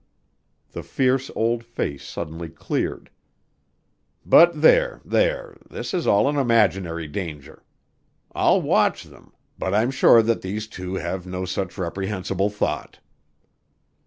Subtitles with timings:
[0.71, 3.11] The fierce old face suddenly cleared.
[4.25, 5.55] "But there there!
[5.69, 7.61] This is all an imaginary danger.
[8.33, 12.97] I'll watch them, but I'm sure that these two have no such reprehensible thought."